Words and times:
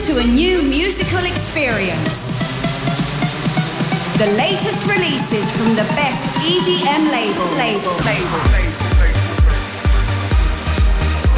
to 0.00 0.16
a 0.16 0.24
new 0.24 0.62
musical 0.62 1.22
experience. 1.26 2.38
The 4.16 4.32
latest 4.34 4.86
releases 4.88 5.44
from 5.50 5.76
the 5.76 5.84
best 5.92 6.24
EDM 6.40 7.10
label. 7.12 7.44
Label. 7.60 7.92
Label. 8.08 8.40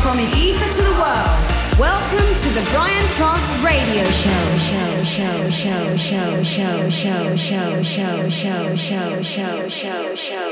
From 0.01 0.17
the 0.17 0.29
ether 0.39 0.75
to 0.77 0.83
the 0.83 0.95
world. 0.95 1.53
Welcome 1.77 2.29
to 2.43 2.49
the 2.55 2.65
Brian 2.71 3.09
Cross 3.17 3.65
Radio 3.65 4.05
show, 4.05 4.45
show, 4.59 5.03
show, 5.03 5.51
show, 5.51 5.97
show, 5.97 6.43
show, 6.45 6.89
show, 6.89 7.83
show, 7.83 8.29
show, 8.29 8.77
show, 8.77 8.77
show, 8.77 9.69
show, 9.69 10.15
show, 10.15 10.52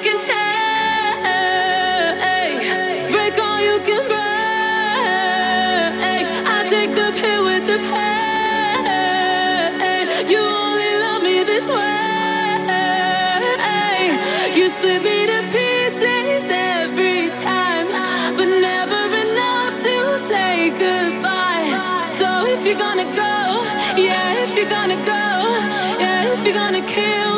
can 0.00 0.18
take, 0.18 1.20
break 3.10 3.38
all 3.38 3.60
you 3.60 3.80
can 3.80 4.06
break. 4.06 4.18
I 6.46 6.64
take 6.70 6.94
the 6.94 7.10
pill 7.18 7.42
with 7.44 7.66
the 7.66 7.78
pain. 7.90 8.84
You 10.30 10.38
only 10.38 10.92
love 11.04 11.22
me 11.22 11.42
this 11.42 11.68
way. 11.68 11.86
You 14.56 14.68
split 14.70 15.02
me 15.02 15.26
to 15.26 15.42
pieces 15.50 16.50
every 16.50 17.30
time, 17.30 17.86
but 18.36 18.46
never 18.46 19.02
enough 19.26 19.74
to 19.82 20.18
say 20.28 20.70
goodbye. 20.70 22.04
So 22.18 22.28
if 22.46 22.64
you're 22.66 22.82
gonna 22.86 23.08
go, 23.16 23.64
yeah, 23.96 24.44
if 24.44 24.54
you're 24.56 24.70
gonna 24.70 24.96
go, 24.96 25.24
yeah, 25.98 26.32
if 26.32 26.44
you're 26.44 26.54
gonna 26.54 26.82
kill. 26.82 27.37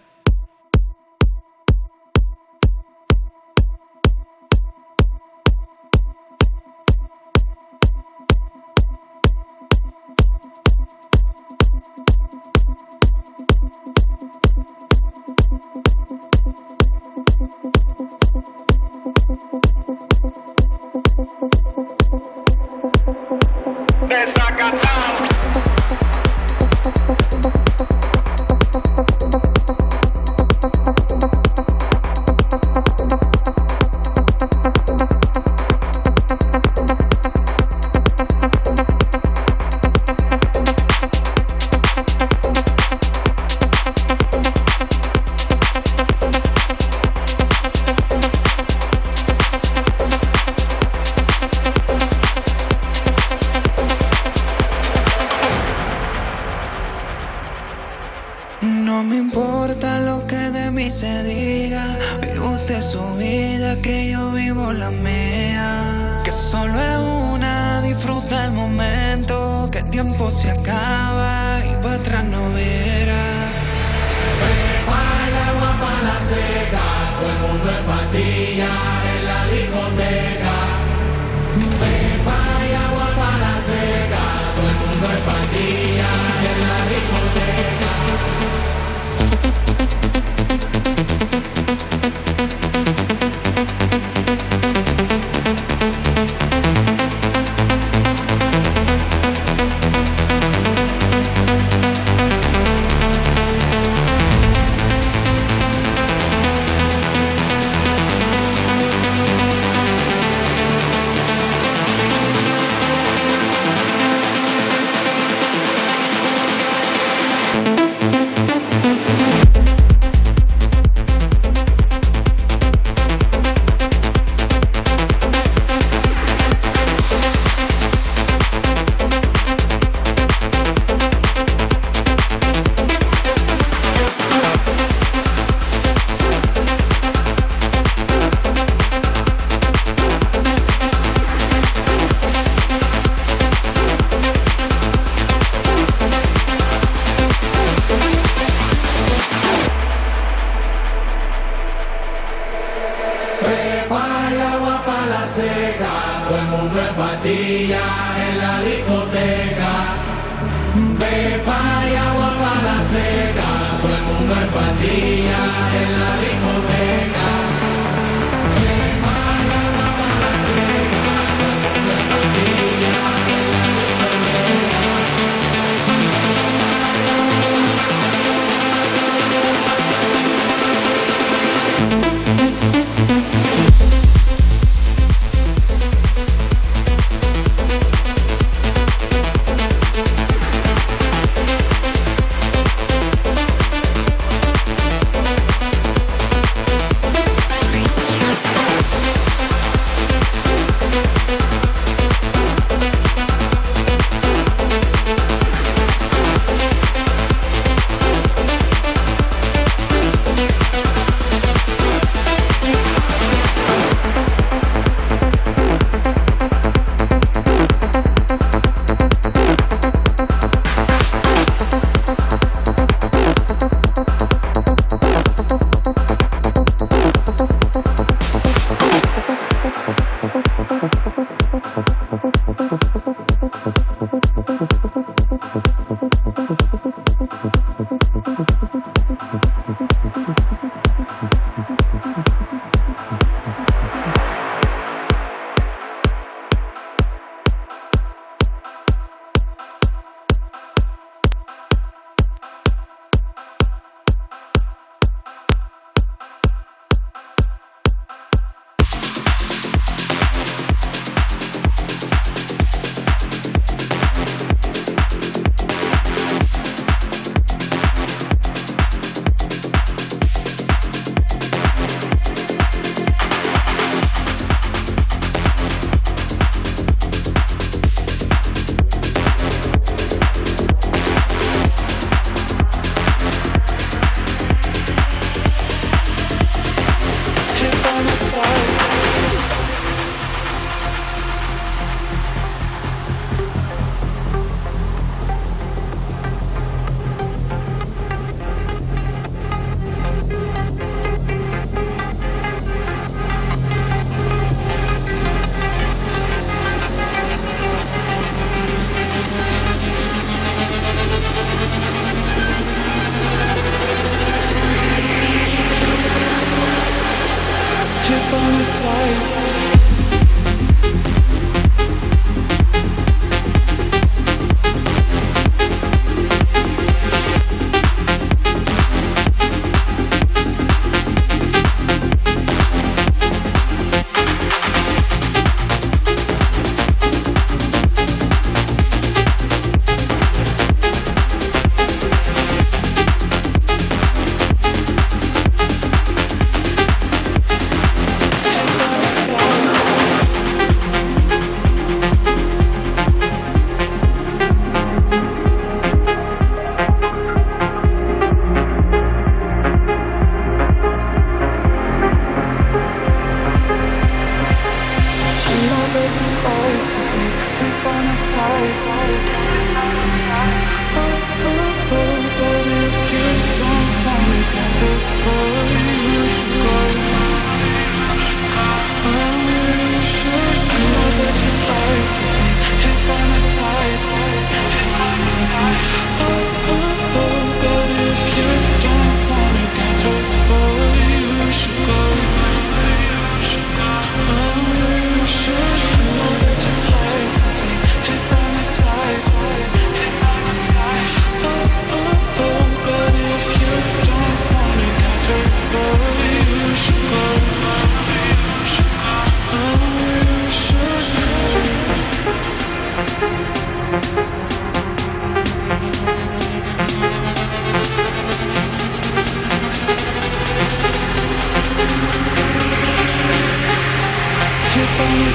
Side. 318.63 319.40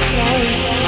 sorry. 0.07 0.86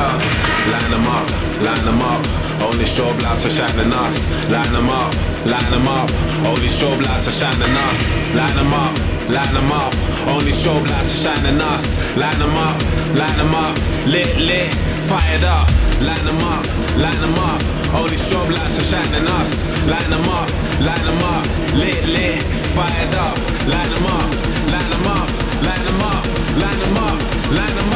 Yeah. 0.00 0.40
Line 0.72 0.90
them 0.92 1.06
up, 1.16 1.26
line 1.66 1.84
them 1.84 2.00
up. 2.02 2.20
Only 2.60 2.84
strobe 2.84 3.20
lights 3.22 3.46
are 3.46 3.54
shining 3.56 3.92
us. 3.92 4.16
Line 4.52 4.72
them 4.72 4.88
up, 4.88 5.12
line 5.46 5.70
them 5.72 5.88
up. 5.88 6.08
Only 6.48 6.68
strobe 6.68 7.02
lights 7.06 7.28
are 7.28 7.36
shining 7.40 7.76
us. 7.86 7.98
Line 8.38 8.56
them 8.56 8.72
up, 8.72 8.92
line 9.28 9.52
them 9.56 9.72
up. 9.72 9.92
Only 10.32 10.52
strobe 10.52 10.86
lights 10.92 11.10
are 11.14 11.20
shining 11.24 11.60
us. 11.60 11.84
Line 12.16 12.38
them 12.38 12.56
up, 12.56 12.76
line 13.20 13.36
them 13.40 13.54
up. 13.54 13.74
Lit, 14.06 14.32
lit, 14.36 14.70
fired 15.08 15.44
up. 15.44 15.68
Line 16.06 16.24
them 16.28 16.40
up, 16.54 16.64
line 17.02 17.20
them 17.24 17.38
up. 17.50 17.60
Only 17.98 18.16
strobe 18.16 18.52
lights 18.56 18.78
are 18.80 18.88
shining 18.92 19.26
us. 19.38 19.50
Line 19.92 20.10
them 20.14 20.28
up, 20.38 20.48
line 20.86 21.04
them 21.08 21.22
up. 21.34 21.44
Lit, 21.80 22.04
lit, 22.14 22.42
fired 22.76 23.14
up. 23.26 23.36
Line 23.72 23.90
them 23.94 24.06
up, 24.16 24.28
line 24.72 24.90
them 24.92 25.06
up, 25.16 25.28
line 25.66 25.84
them 25.88 26.00
up, 26.12 26.24
line 26.62 26.78
them 26.82 26.96
up, 26.96 27.18
line 27.56 27.74
them 27.76 27.88
up, 27.88 27.89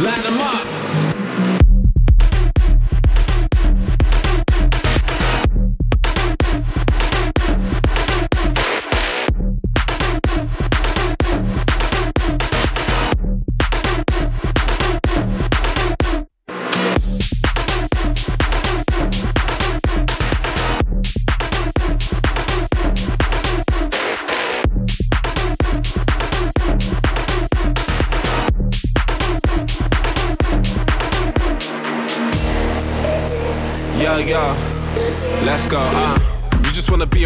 line 0.00 0.22
them 0.22 0.40
up. 0.40 0.55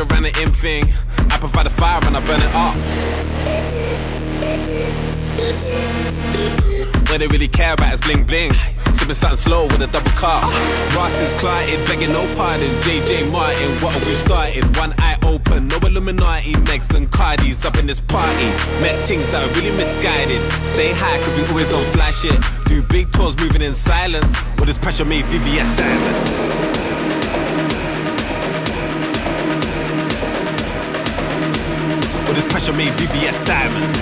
Around 0.00 0.22
the 0.22 0.42
in 0.42 0.52
thing. 0.52 0.92
I 1.30 1.38
provide 1.38 1.66
the 1.66 1.70
fire 1.70 2.00
and 2.04 2.16
I 2.16 2.20
burn 2.24 2.40
it 2.40 2.54
up. 2.54 2.74
What 7.10 7.18
they 7.18 7.26
really 7.26 7.48
care 7.48 7.74
about 7.74 7.92
is 7.92 8.00
bling 8.00 8.24
bling. 8.24 8.52
Sipping 8.94 9.14
something 9.14 9.36
slow 9.36 9.64
with 9.64 9.82
a 9.82 9.86
double 9.88 10.10
cup. 10.12 10.42
Ross 10.94 11.20
is 11.20 11.32
clotted, 11.40 11.84
begging 11.86 12.10
no 12.10 12.22
pardon. 12.36 12.70
JJ 12.82 13.30
Martin, 13.30 13.70
what 13.82 13.92
have 13.92 14.06
we 14.06 14.14
started? 14.14 14.64
One 14.76 14.94
eye 14.98 15.18
open, 15.24 15.68
no 15.68 15.76
Illuminati. 15.78 16.52
Megs 16.68 16.94
and 16.94 17.10
Cardis 17.10 17.64
up 17.64 17.76
in 17.78 17.86
this 17.86 18.00
party. 18.00 18.48
Met 18.80 18.96
things 19.06 19.30
that 19.32 19.42
are 19.44 19.52
really 19.58 19.74
misguided. 19.76 20.40
Stay 20.74 20.92
high, 20.94 21.18
cause 21.24 21.36
we 21.36 21.46
always 21.48 21.72
on 21.72 21.84
flash 21.92 22.20
shit. 22.22 22.40
Do 22.66 22.82
big 22.82 23.12
tours 23.12 23.36
moving 23.38 23.62
in 23.62 23.74
silence. 23.74 24.32
With 24.56 24.66
this 24.66 24.78
pressure 24.78 25.04
made 25.04 25.24
VVS 25.26 25.76
diamonds. 25.76 26.89
Pressure 32.60 32.76
made 32.76 32.92
VVS 32.98 33.44
diamonds. 33.46 33.98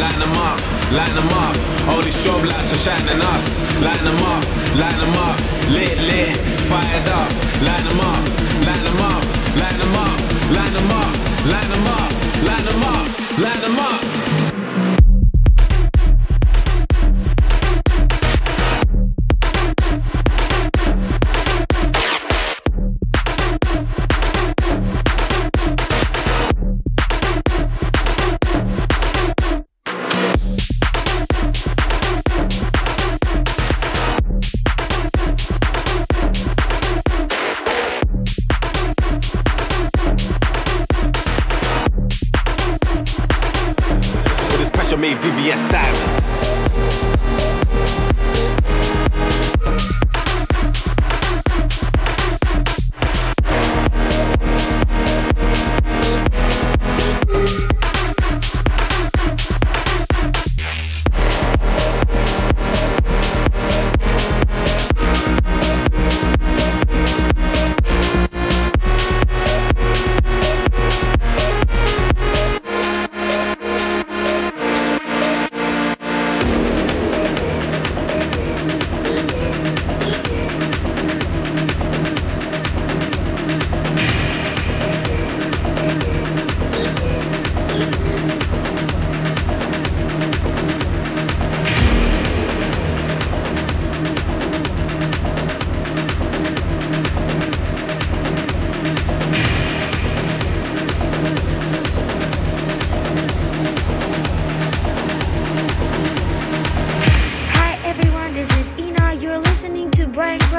Line 0.00 0.18
them 0.18 0.36
up, 0.36 0.58
line 0.92 1.14
them 1.14 1.28
up. 1.28 1.56
All 1.88 2.02
these 2.02 2.16
strobe 2.16 2.44
lights 2.44 2.72
are 2.74 2.82
shining 2.84 3.22
us. 3.22 3.58
Line 3.80 4.04
them 4.04 4.22
up, 4.32 4.44
line 4.76 4.98
them 5.00 5.16
up. 5.16 5.38
Lit, 5.70 5.98
lit, 6.08 6.36
fired 6.68 7.08
up. 7.08 7.30
Line 7.66 7.84
them 7.88 8.00
up, 8.00 8.22
line 8.66 8.84
them 8.84 9.00
up, 9.00 9.24
line 9.60 9.78
them 9.80 9.96
up, 10.04 10.18
line 10.56 10.72
them 10.76 10.90
up, 10.90 11.12
line 11.52 11.68
them 11.72 11.86
up, 11.86 12.10
line 12.44 12.64
them 12.64 12.82
up, 12.82 13.38
line 13.38 13.60
them 13.62 13.77
up. 13.77 13.77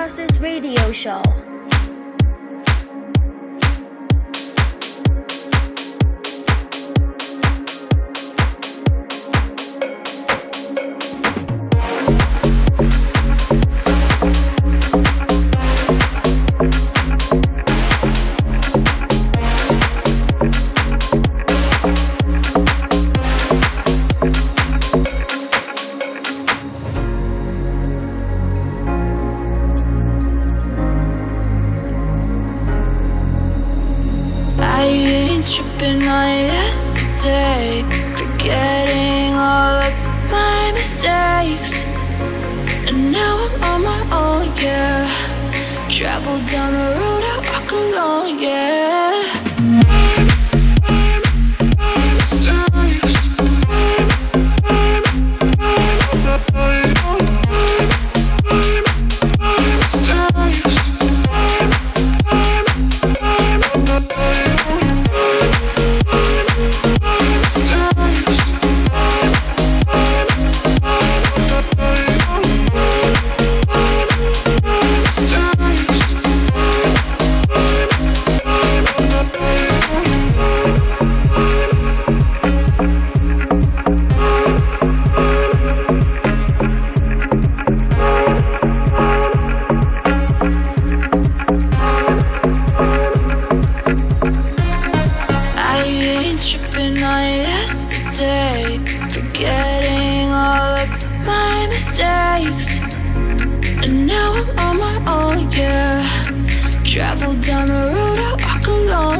Cross's 0.10 0.40
radio 0.40 0.92
show. 0.92 1.39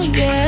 Yeah. 0.04 0.39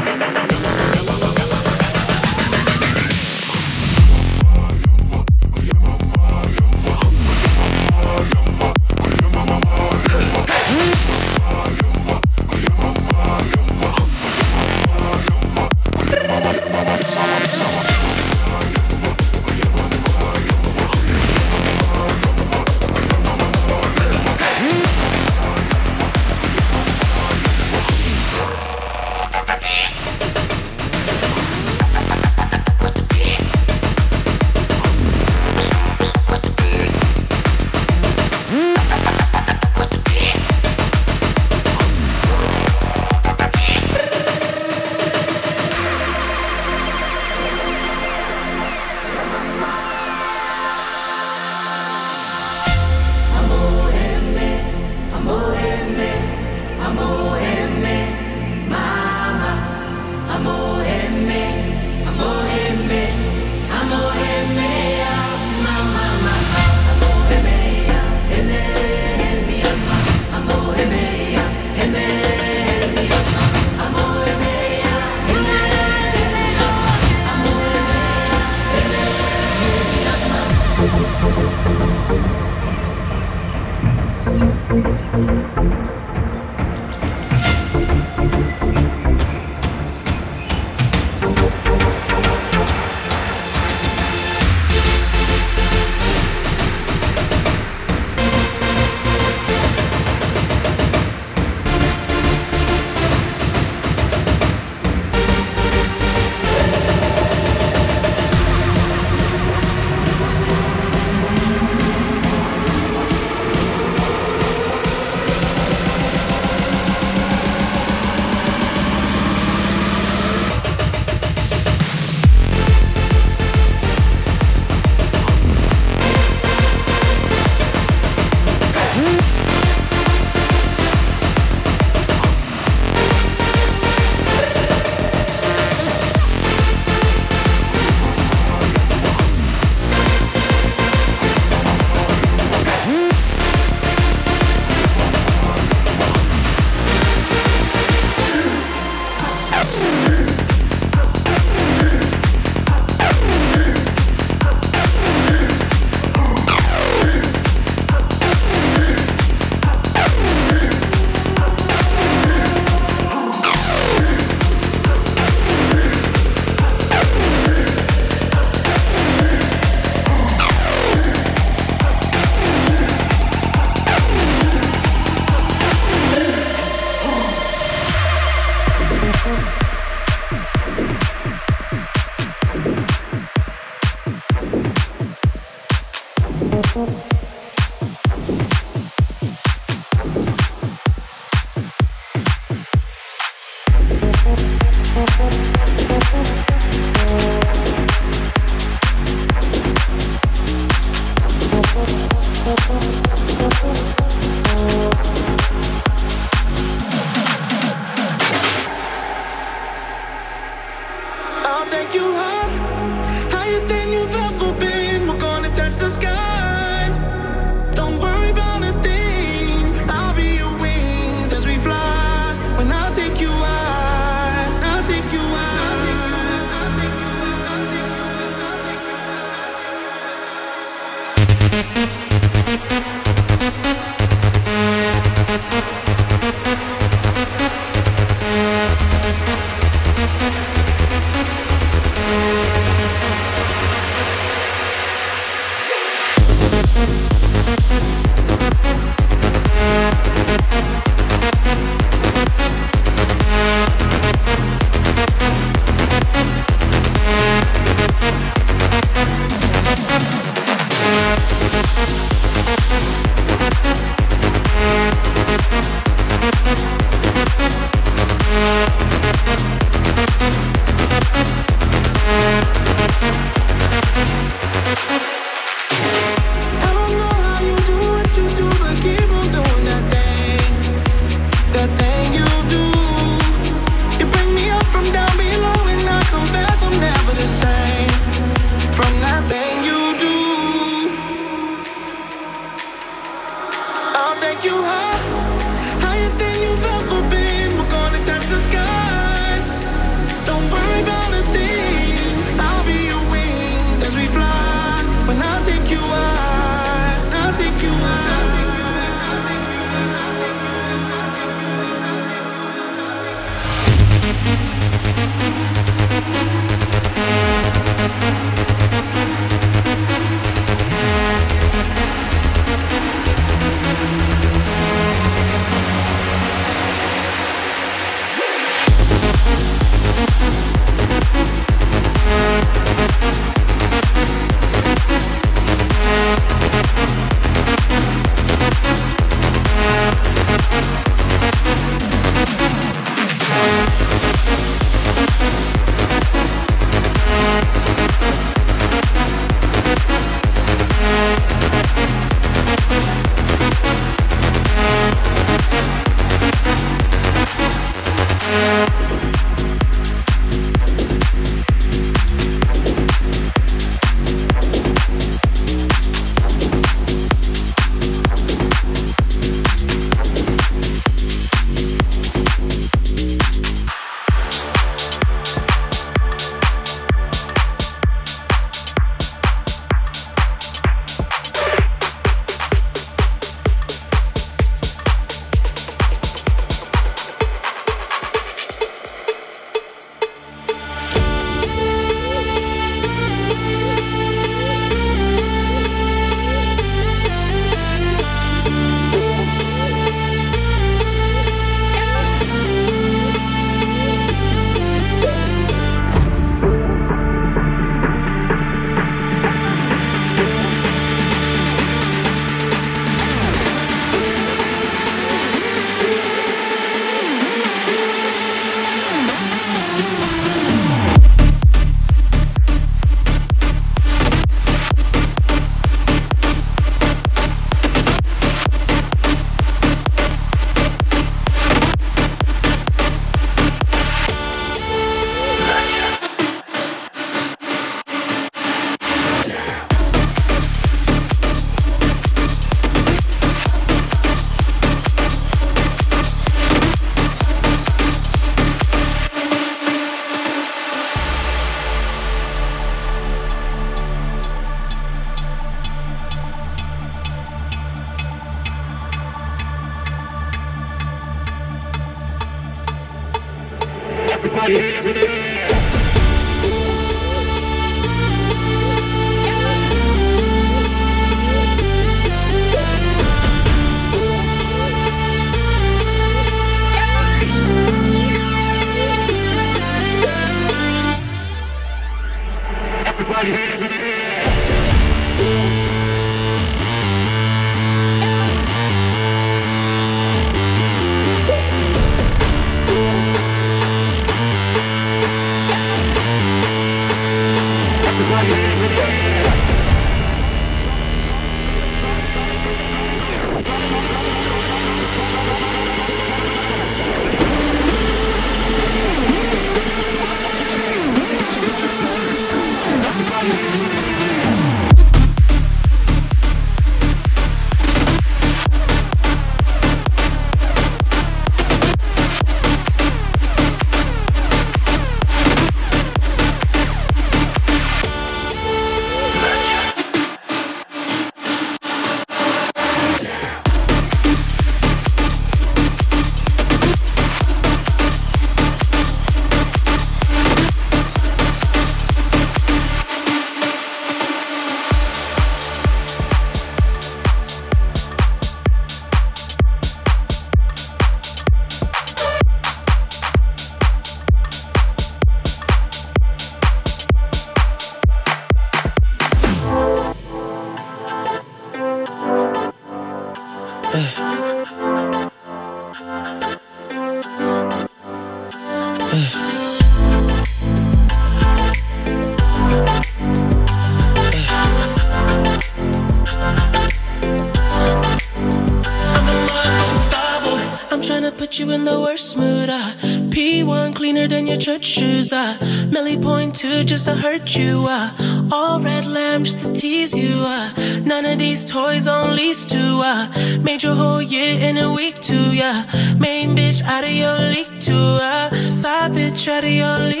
Church 584.61 584.65
shoes. 584.65 585.11
Uh. 585.11 585.37
Millie 585.71 585.97
point 585.97 586.35
two 586.35 586.63
just 586.63 586.85
to 586.85 586.95
hurt 586.95 587.35
you. 587.35 587.65
Uh. 587.67 587.91
All 588.31 588.59
red 588.59 588.85
lamb 588.85 589.23
just 589.23 589.45
to 589.45 589.53
tease 589.53 589.93
you. 589.95 590.13
Uh. 590.17 590.51
None 590.83 591.05
of 591.05 591.19
these 591.19 591.45
toys 591.45 591.87
on 591.87 592.15
lease 592.15 592.45
to. 592.45 592.81
Uh. 592.83 593.39
Made 593.41 593.63
your 593.63 593.75
whole 593.75 594.01
year 594.01 594.39
in 594.39 594.57
a 594.57 594.71
week 594.73 595.01
too. 595.01 595.33
Yeah. 595.33 595.65
Main 595.97 596.35
bitch 596.35 596.61
out 596.63 596.83
of 596.83 596.91
your 596.91 597.17
league 597.33 597.61
too. 597.61 597.97
Uh. 598.01 598.29
Side 598.51 598.91
bitch 598.91 599.27
out 599.27 599.43
of 599.43 599.49
your 599.49 599.79
league 599.79 600.00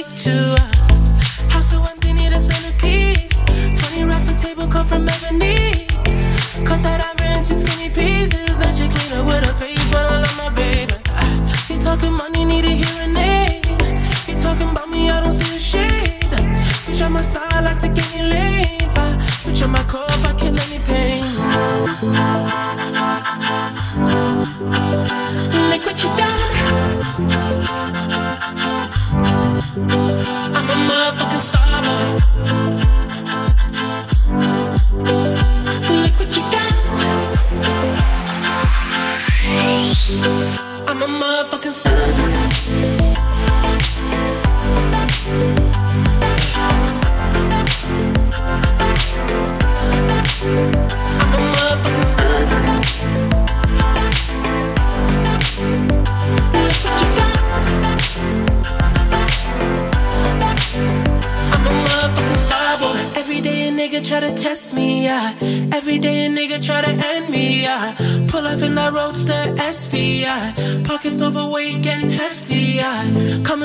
a 63.71 63.73
nigga 63.73 64.05
try 64.05 64.19
to 64.19 64.33
test 64.35 64.73
me, 64.73 65.03
yeah. 65.03 65.35
Every 65.73 65.97
day 65.97 66.25
a 66.25 66.29
nigga 66.29 66.63
try 66.63 66.81
to 66.81 66.89
end 66.89 67.29
me, 67.29 67.63
yeah. 67.63 67.95
Pull 68.27 68.45
up 68.45 68.61
in 68.61 68.75
that 68.75 68.93
roadster 68.93 69.41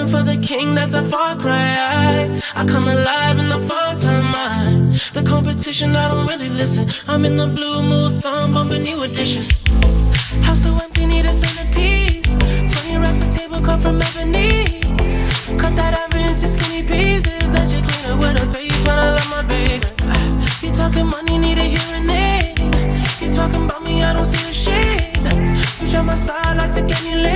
yeah. 0.07 0.17
For 0.17 0.23
the 0.23 0.37
king, 0.37 0.75
that's 0.75 0.93
a 0.93 1.03
far 1.11 1.37
cry. 1.37 2.41
I, 2.55 2.65
come 2.67 2.89
alive 2.89 3.39
in 3.39 3.49
the 3.49 3.59
fall 3.69 3.95
time, 3.97 4.35
I. 4.35 4.99
The 5.13 5.23
competition, 5.23 5.97
I 5.97 6.09
don't 6.09 6.27
really 6.27 6.49
listen. 6.49 6.89
I'm 7.09 7.25
in 7.25 7.37
the 7.37 7.49
blue 7.49 7.83
mood, 7.83 8.11
song 8.11 8.53
bumping 8.53 8.83
new 8.83 9.03
edition. 9.03 9.43
House 10.43 10.63
so 10.63 10.77
empty, 10.83 11.07
need 11.07 11.27
a 11.27 11.33
centerpiece. 11.33 12.33
20 12.35 12.97
racks 12.99 13.21
a 13.23 13.39
table 13.39 13.61
come 13.61 13.81
from 13.81 14.01
ebony. 14.01 14.81
Cut 15.59 15.75
that 15.77 15.93
ivory 16.03 16.25
into 16.25 16.47
skinny 16.47 16.83
pieces. 16.83 17.51
Then 17.53 17.67
she 17.69 17.81
clean 17.83 18.07
up 18.11 18.19
with 18.21 18.39
her 18.39 18.53
face, 18.53 18.79
but 18.85 18.99
I 18.99 19.11
love 19.17 19.31
my 19.31 19.43
baby. 19.43 19.87
You 20.63 20.73
talking 20.73 21.07
money, 21.07 21.39
need 21.39 21.59
a 21.59 21.67
hearing 21.75 22.11
aid. 22.11 22.59
You 23.21 23.33
talking 23.33 23.65
about 23.65 23.83
me, 23.85 24.03
I 24.03 24.13
don't 24.13 24.27
see 24.27 24.49
a 24.49 24.53
shade. 24.53 25.59
Switch 25.79 25.95
on 25.95 26.07
my 26.07 26.15
side, 26.15 26.57
like 26.57 26.73
to 26.73 26.83
get 26.83 27.03
me 27.03 27.15
laid. 27.17 27.36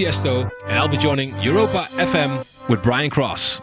Tiesto, 0.00 0.50
and 0.64 0.78
I'll 0.78 0.88
be 0.88 0.96
joining 0.96 1.28
Europa 1.42 1.84
FM 1.96 2.42
with 2.70 2.82
Brian 2.82 3.10
Cross. 3.10 3.60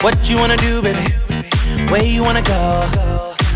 What 0.00 0.28
you 0.28 0.36
wanna 0.36 0.56
do, 0.56 0.82
baby? 0.82 0.98
Where 1.92 2.02
you 2.02 2.24
wanna 2.24 2.42
go? 2.42 2.90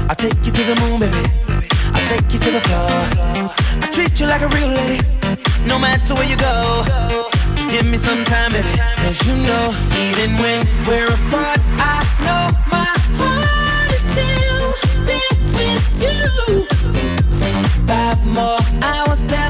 I'll 0.08 0.14
take 0.14 0.36
you 0.46 0.52
to 0.52 0.62
the 0.62 0.76
moon, 0.80 1.00
baby. 1.00 1.68
I'll 1.92 2.06
take 2.06 2.32
you 2.32 2.38
to 2.38 2.50
the 2.52 2.60
floor. 2.60 3.50
I 3.82 3.88
treat 3.90 4.20
you 4.20 4.26
like 4.26 4.42
a 4.42 4.48
real 4.48 4.68
lady 4.68 5.13
no 5.66 5.78
matter 5.78 6.14
where 6.14 6.28
you 6.28 6.36
go. 6.36 6.82
Just 7.56 7.70
give 7.70 7.86
me 7.86 7.98
some 7.98 8.24
time, 8.24 8.52
baby. 8.52 8.68
Cause 9.02 9.26
you 9.26 9.36
know, 9.36 9.64
even 10.04 10.36
when 10.42 10.66
we're 10.86 11.06
apart, 11.06 11.60
I 11.78 12.00
know 12.24 12.44
my 12.70 12.92
heart 13.20 13.92
is 13.96 14.04
still 14.10 14.66
there 15.08 15.36
with 15.56 15.86
you. 16.04 16.66
Five 17.86 18.24
more 18.26 18.58
hours 18.82 19.24
down. 19.24 19.43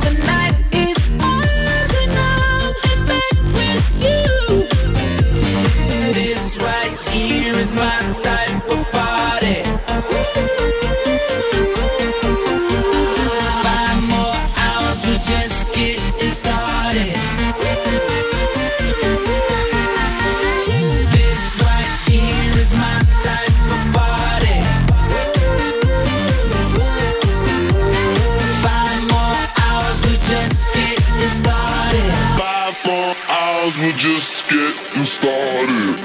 just 33.93 34.47
started. 35.05 36.01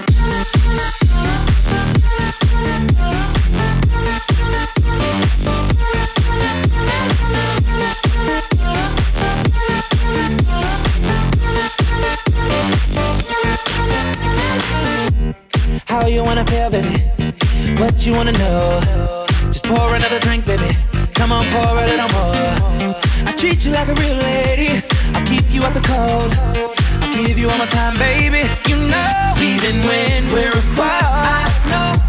How 15.87 16.07
you 16.07 16.23
wanna 16.23 16.45
feel, 16.45 16.69
baby? 16.69 16.87
What 17.79 18.05
you 18.05 18.13
wanna 18.13 18.33
know? 18.33 19.25
Just 19.51 19.65
pour 19.65 19.95
another 19.95 20.19
drink, 20.19 20.45
baby. 20.45 20.75
Come 21.13 21.31
on, 21.31 21.45
pour 21.45 21.77
a 21.77 21.85
little 21.85 22.09
more. 22.09 22.95
I 23.25 23.33
treat 23.37 23.65
you 23.65 23.71
like 23.71 23.87
a 23.87 23.93
real 23.93 24.17
lady. 24.17 24.83
I'll 25.13 25.25
keep 25.25 25.45
you 25.51 25.63
out 25.63 25.73
the 25.73 25.81
cold 25.81 26.69
give 27.25 27.37
you 27.37 27.49
all 27.49 27.57
my 27.57 27.65
time, 27.65 27.97
baby. 27.97 28.47
You 28.67 28.77
know, 28.77 29.35
even 29.41 29.83
when 29.83 30.31
we're 30.31 30.51
apart, 30.51 31.03
I 31.03 31.51
know 31.69 32.08